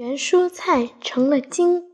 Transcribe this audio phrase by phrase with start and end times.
[0.00, 1.90] 园蔬菜成了精。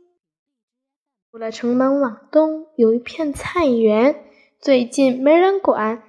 [1.29, 4.23] 出了城门往东，有一片菜园，
[4.61, 6.05] 最近没人管，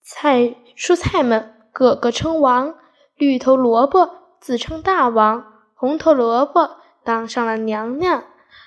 [0.00, 2.76] 菜蔬菜们个个称王。
[3.16, 5.44] 绿头萝卜自称大王，
[5.74, 8.22] 红头萝卜当上了娘娘。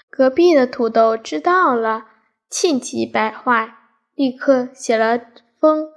[0.10, 2.08] 隔壁的土豆知道了，
[2.50, 3.74] 气急败坏，
[4.16, 5.18] 立刻写了
[5.62, 5.88] 封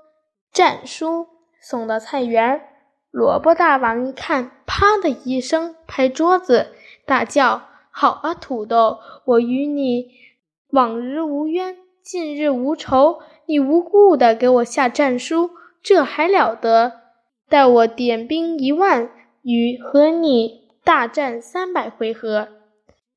[0.52, 1.26] 战书
[1.60, 2.62] 送到菜园。
[3.19, 6.68] 萝卜大王一看，啪的一声拍桌子，
[7.05, 9.00] 大叫：“好啊，土豆！
[9.25, 10.07] 我与你
[10.71, 13.18] 往日无冤，近日无仇。
[13.46, 15.50] 你无故的给我下战书，
[15.82, 16.93] 这还了得！
[17.49, 19.11] 待我点兵一万，
[19.43, 22.46] 与和你大战三百回合。”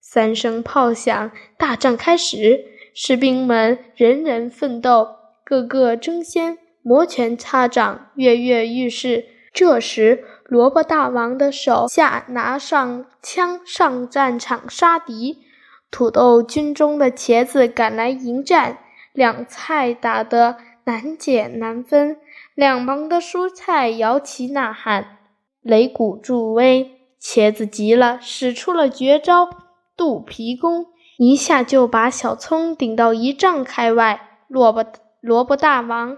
[0.02, 2.66] 三声炮响，大战开始。
[2.96, 5.10] 士兵们人人奋斗，
[5.44, 9.26] 个个争先，摩拳擦掌，跃跃欲试。
[9.54, 15.40] 这时，萝卜大王的手下拿上枪上战场杀敌，
[15.92, 18.78] 土豆军中的茄子赶来迎战，
[19.14, 22.18] 两菜打得难解难分，
[22.56, 25.18] 两旁的蔬菜摇旗呐喊，
[25.64, 26.98] 擂鼓助威。
[27.22, 29.48] 茄子急了，使出了绝招
[29.96, 30.88] 肚皮功，
[31.18, 34.84] 一下就把小葱顶到一丈开外，萝卜
[35.20, 36.18] 萝卜大王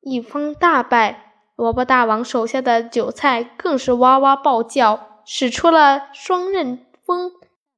[0.00, 1.33] 一方大败。
[1.56, 7.30] 萝卜大王手下的韭菜更是哇哇暴叫，使出了双刃锋，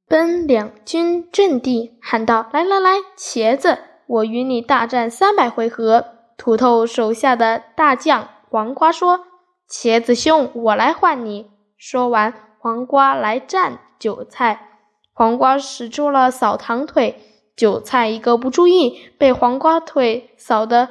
[0.08, 6.06] 奔两军阵地，喊道：“来来来，茄子，我与你大战三百回合。”
[6.38, 9.27] 土豆手下的大将黄瓜说
[9.70, 14.70] ：“茄子兄，我来换你。”说完，黄瓜来战韭菜，
[15.12, 17.22] 黄瓜使出了扫堂腿，
[17.55, 20.88] 韭菜一个不注意，被黄瓜腿扫的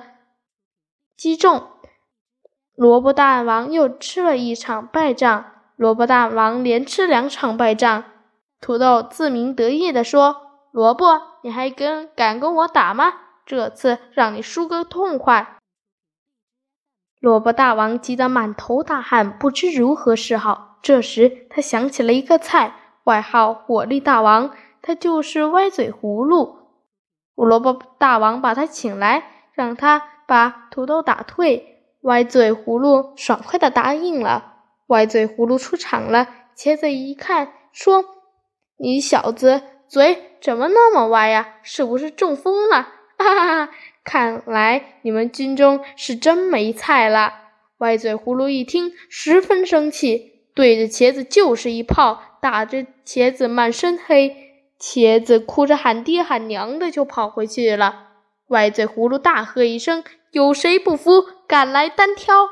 [1.17, 1.63] 击中。
[2.75, 5.45] 萝卜大王又吃了一场败仗。
[5.77, 8.05] 萝卜大王连吃两场败仗，
[8.61, 10.37] 土豆自鸣得意地说
[10.71, 13.13] ：“萝卜，你还跟敢跟我打吗？
[13.45, 15.57] 这次让你输个痛快！”
[17.19, 20.77] 萝卜大王急得满头大汗，不知如何是好。
[20.81, 24.51] 这时他想起了一个菜，外号“火力大王”，
[24.81, 26.59] 他就是歪嘴葫芦。
[27.35, 31.74] 萝卜大王把他请来，让他把土豆打退。
[32.05, 34.53] 歪嘴葫芦爽快地答应了。
[34.87, 38.05] 歪嘴葫芦出场了，茄子一看，说
[38.77, 41.55] ：“你小子嘴怎么那么歪呀？
[41.63, 43.71] 是不是中风了？” 哈哈哈！
[44.03, 47.33] 看来你们军中是真没菜了。
[47.79, 54.35] 歪嘴葫芦一听，十分生气，对着茄子就是一炮，打着茄子满身黑。
[54.79, 58.09] 茄子哭着喊爹喊娘的就跑回去了。
[58.49, 62.49] 歪嘴葫芦大喝一声：“有谁不服？”赶来单挑，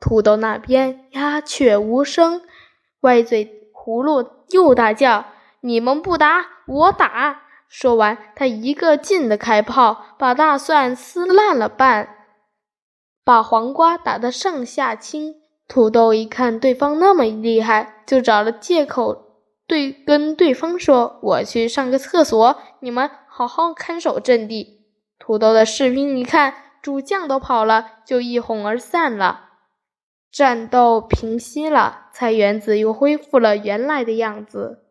[0.00, 2.42] 土豆那边鸦雀无声。
[3.02, 5.26] 歪嘴葫芦又大叫
[5.62, 12.16] ：“你们不打，我打！”说完，他一个劲的开炮，把大蒜撕烂了半，
[13.24, 15.36] 把黄瓜打得上下青。
[15.68, 24.86] 土豆一看对方那么厉害，就找了借口对跟对方说：“我去上个厕所，你们好好看守阵地。”
[25.20, 26.54] 土豆的士兵一看。
[26.82, 29.46] 主将都跑了，就一哄而散了。
[30.30, 34.87] 战斗平息了，菜园子又恢复了原来的样子。